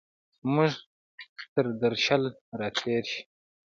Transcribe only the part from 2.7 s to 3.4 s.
تېرشي